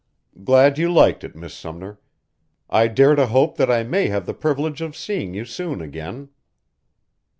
"Glad 0.43 0.79
you 0.79 0.91
liked 0.91 1.23
it, 1.23 1.35
Miss 1.35 1.53
Sumner. 1.53 1.99
I 2.71 2.87
dare 2.87 3.13
to 3.13 3.27
hope 3.27 3.57
that 3.57 3.69
I 3.69 3.83
may 3.83 4.07
have 4.07 4.25
the 4.25 4.33
privilege 4.33 4.81
of 4.81 4.97
seeing 4.97 5.35
you 5.35 5.45
soon 5.45 5.79
again." 5.79 6.29